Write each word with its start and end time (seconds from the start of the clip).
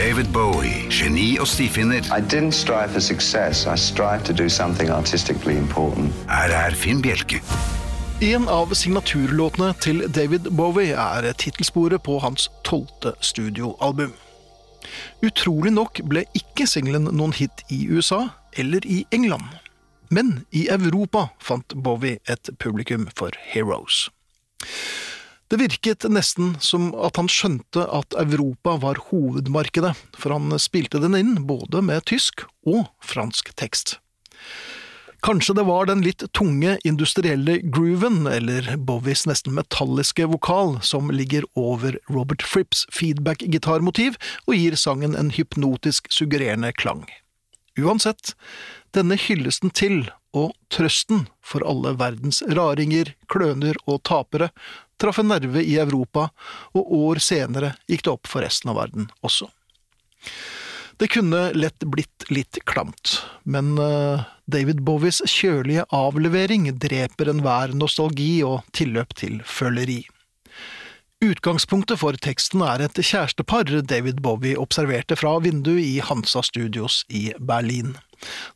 David 0.00 0.32
Bowie, 0.32 0.86
geni 0.88 1.38
og 1.38 1.46
stifinner. 1.46 2.00
I 2.00 2.20
didn't 2.20 2.52
strive 2.52 2.88
for 2.88 3.00
success. 3.00 3.66
I 3.66 3.76
strived 3.76 4.24
to 4.24 4.32
do 4.32 4.48
something 4.48 4.90
artistically 4.90 5.58
important. 5.58 6.12
Her 6.28 6.48
er 6.56 6.74
Finn 6.74 7.02
Bjelke. 7.02 7.42
En 8.22 8.48
av 8.48 8.72
signaturlåtene 8.74 9.74
til 9.80 10.00
David 10.08 10.48
Bowie 10.56 10.96
er 10.96 11.32
tittelsporet 11.32 12.00
på 12.02 12.16
hans 12.18 12.48
tolvte 12.64 13.12
studioalbum. 13.20 14.14
Utrolig 15.22 15.74
nok 15.76 16.00
ble 16.08 16.24
ikke 16.32 16.64
singelen 16.64 17.10
noen 17.12 17.36
hit 17.36 17.60
i 17.68 17.82
USA 17.92 18.22
eller 18.56 18.80
i 18.88 19.02
England. 19.12 19.52
Men 20.08 20.46
i 20.50 20.64
Europa 20.72 21.26
fant 21.44 21.76
Bowie 21.76 22.24
et 22.24 22.48
publikum 22.56 23.04
for 23.16 23.36
Heroes. 23.52 24.08
Det 25.50 25.58
virket 25.58 26.04
nesten 26.06 26.52
som 26.62 26.92
at 26.94 27.18
han 27.18 27.26
skjønte 27.26 27.82
at 27.90 28.14
Europa 28.14 28.76
var 28.84 29.00
hovedmarkedet, 29.08 29.96
for 30.14 30.36
han 30.36 30.54
spilte 30.62 31.00
den 31.02 31.16
inn 31.18 31.32
både 31.48 31.82
med 31.82 32.06
tysk 32.06 32.44
og 32.62 32.86
fransk 33.02 33.50
tekst. 33.58 33.96
Kanskje 35.26 35.56
det 35.58 35.64
var 35.68 35.90
den 35.90 36.04
litt 36.06 36.22
tunge 36.32 36.78
industrielle 36.86 37.58
grooven, 37.66 38.22
eller 38.30 38.70
Bowies 38.78 39.26
nesten 39.28 39.52
metalliske 39.58 40.30
vokal, 40.30 40.78
som 40.86 41.10
ligger 41.12 41.44
over 41.58 41.98
Robert 42.08 42.46
Fripps 42.46 42.86
feedback-gitarmotiv 42.94 44.16
og 44.46 44.54
gir 44.54 44.78
sangen 44.80 45.18
en 45.18 45.34
hypnotisk 45.34 46.08
suggererende 46.14 46.72
klang. 46.72 47.04
Uansett, 47.76 48.32
denne 48.96 49.18
hyllesten 49.18 49.74
til, 49.74 50.06
og 50.36 50.54
trøsten 50.72 51.26
for 51.42 51.64
alle 51.66 51.94
verdens 51.98 52.42
raringer, 52.46 53.14
kløner 53.32 53.78
og 53.86 54.02
tapere, 54.06 54.50
traff 55.00 55.18
en 55.22 55.30
nerve 55.32 55.62
i 55.64 55.76
Europa, 55.80 56.28
og 56.76 56.92
år 56.94 57.22
senere 57.24 57.74
gikk 57.90 58.06
det 58.06 58.14
opp 58.14 58.30
for 58.30 58.44
resten 58.44 58.72
av 58.72 58.80
verden 58.82 59.10
også. 59.26 59.50
Det 61.00 61.08
kunne 61.08 61.46
lett 61.56 61.86
blitt 61.88 62.26
litt 62.28 62.58
klamt, 62.68 63.22
men 63.48 63.72
uh, 63.80 64.20
David 64.44 64.82
Bowies 64.84 65.22
kjølige 65.24 65.86
avlevering 65.96 66.68
dreper 66.76 67.32
enhver 67.32 67.72
nostalgi 67.72 68.42
og 68.44 68.66
tilløp 68.76 69.16
til 69.16 69.38
føleri. 69.48 70.02
Utgangspunktet 71.20 71.98
for 72.00 72.16
teksten 72.16 72.62
er 72.64 72.80
et 72.80 72.96
kjærestepar 72.96 73.68
David 73.84 74.22
Bowie 74.24 74.56
observerte 74.56 75.18
fra 75.20 75.34
vinduet 75.44 75.82
i 75.84 75.98
Hansa 76.00 76.40
Studios 76.40 77.02
i 77.12 77.26
Berlin. 77.36 77.90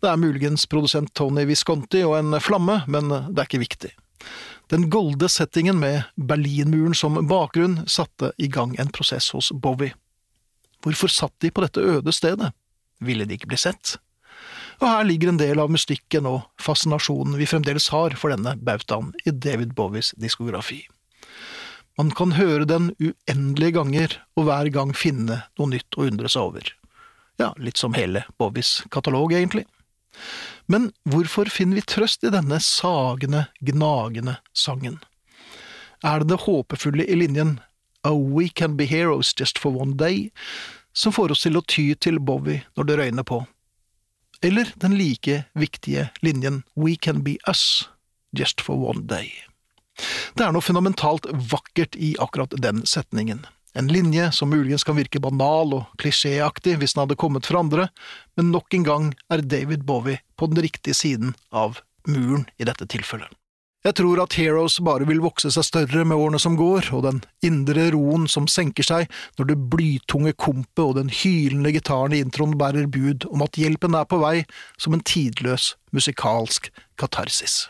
Det 0.00 0.08
er 0.08 0.16
muligens 0.16 0.64
produsent 0.72 1.12
Tony 1.12 1.44
Visconti 1.44 2.00
og 2.08 2.16
en 2.22 2.38
flamme, 2.40 2.78
men 2.88 3.12
det 3.12 3.36
er 3.36 3.50
ikke 3.50 3.60
viktig. 3.66 3.90
Den 4.72 4.88
golde 4.88 5.28
settingen 5.28 5.76
med 5.76 6.08
Berlinmuren 6.16 6.96
som 6.96 7.20
bakgrunn 7.28 7.82
satte 7.84 8.32
i 8.40 8.48
gang 8.48 8.72
en 8.80 8.94
prosess 8.96 9.28
hos 9.36 9.52
Bowie. 9.52 9.92
Hvorfor 10.80 11.12
satt 11.12 11.36
de 11.44 11.52
på 11.52 11.66
dette 11.66 11.84
øde 11.84 12.16
stedet? 12.16 12.54
Ville 13.04 13.28
de 13.28 13.36
ikke 13.36 13.52
bli 13.52 13.60
sett? 13.60 13.98
Og 14.80 14.88
her 14.88 15.04
ligger 15.04 15.34
en 15.34 15.44
del 15.44 15.60
av 15.60 15.68
mystikken 15.68 16.24
og 16.32 16.48
fascinasjonen 16.56 17.36
vi 17.36 17.52
fremdeles 17.52 17.92
har 17.92 18.16
for 18.16 18.32
denne 18.32 18.56
bautaen 18.56 19.12
i 19.28 19.36
David 19.36 19.76
Bowies 19.76 20.14
diskografi. 20.16 20.86
Man 21.98 22.10
kan 22.10 22.34
høre 22.34 22.66
den 22.66 22.90
uendelige 22.98 23.76
ganger, 23.76 24.16
og 24.34 24.48
hver 24.48 24.70
gang 24.74 24.94
finne 24.98 25.44
noe 25.58 25.70
nytt 25.70 25.94
å 25.94 26.08
undre 26.08 26.30
seg 26.32 26.48
over. 26.48 26.72
Ja, 27.38 27.52
litt 27.58 27.78
som 27.78 27.94
hele 27.94 28.24
Bobbys 28.38 28.80
katalog, 28.94 29.34
egentlig. 29.34 29.64
Men 30.66 30.92
hvorfor 31.10 31.50
finner 31.50 31.78
vi 31.78 31.86
trøst 31.86 32.24
i 32.26 32.32
denne 32.34 32.58
sagende, 32.62 33.46
gnagende 33.60 34.38
sangen? 34.54 35.00
Er 36.04 36.22
det 36.22 36.32
det 36.32 36.44
håpefulle 36.46 37.06
i 37.06 37.18
linjen 37.18 37.58
Oh, 38.04 38.20
we 38.20 38.50
can 38.50 38.76
be 38.76 38.84
heroes 38.84 39.32
just 39.32 39.58
for 39.58 39.72
one 39.72 39.96
day, 39.96 40.30
som 40.92 41.12
får 41.12 41.32
oss 41.32 41.46
til 41.46 41.56
å 41.56 41.64
ty 41.64 41.94
til 41.94 42.20
Bowie 42.20 42.60
når 42.76 42.88
det 42.88 42.96
røyner 43.00 43.24
på. 43.24 43.38
Eller 44.44 44.68
den 44.76 44.98
like 44.98 45.44
viktige 45.56 46.10
linjen 46.20 46.62
We 46.76 46.96
can 46.96 47.22
be 47.24 47.38
us 47.48 47.88
just 48.36 48.60
for 48.60 48.76
one 48.76 49.06
day. 49.08 49.32
Det 50.34 50.42
er 50.42 50.54
noe 50.54 50.64
fundamentalt 50.66 51.28
vakkert 51.30 51.94
i 51.94 52.16
akkurat 52.18 52.54
den 52.58 52.82
setningen. 52.90 53.44
En 53.78 53.86
linje 53.90 54.32
som 54.34 54.50
muligens 54.50 54.82
kan 54.86 54.96
virke 54.98 55.20
banal 55.22 55.76
og 55.76 55.92
klisjéaktig 56.02 56.74
hvis 56.80 56.94
den 56.94 57.04
hadde 57.04 57.18
kommet 57.18 57.46
fra 57.46 57.62
andre, 57.62 57.86
men 58.34 58.50
nok 58.54 58.74
en 58.74 58.86
gang 58.86 59.06
er 59.30 59.42
David 59.46 59.84
Bowie 59.86 60.22
på 60.38 60.48
den 60.50 60.58
riktige 60.62 60.94
siden 60.94 61.36
av 61.54 61.78
muren 62.06 62.48
i 62.58 62.66
dette 62.66 62.86
tilfellet. 62.90 63.30
Jeg 63.84 63.98
tror 63.98 64.22
at 64.22 64.34
Heroes 64.38 64.78
bare 64.80 65.04
vil 65.04 65.20
vokse 65.20 65.50
seg 65.52 65.66
større 65.66 66.06
med 66.08 66.16
årene 66.16 66.38
som 66.40 66.56
går, 66.56 66.88
og 66.96 67.04
den 67.04 67.20
indre 67.44 67.90
roen 67.92 68.24
som 68.32 68.48
senker 68.48 68.86
seg 68.86 69.10
når 69.36 69.50
det 69.50 69.58
blytunge 69.74 70.32
kompet 70.40 70.82
og 70.86 70.96
den 70.96 71.12
hylende 71.12 71.74
gitaren 71.76 72.16
i 72.16 72.22
introen 72.24 72.56
bærer 72.58 72.88
bud 72.88 73.28
om 73.28 73.44
at 73.44 73.60
hjelpen 73.60 73.94
er 73.98 74.08
på 74.08 74.18
vei 74.24 74.38
som 74.80 74.96
en 74.96 75.04
tidløs 75.04 75.74
musikalsk 75.92 76.72
katarsis. 76.98 77.66